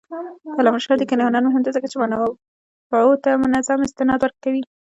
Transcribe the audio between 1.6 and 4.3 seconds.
دی ځکه چې منابعو ته منظم استناد